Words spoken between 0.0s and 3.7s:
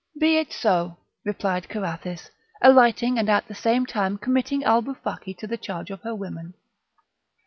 "Be it so!" replied Carathis, alighting, and at the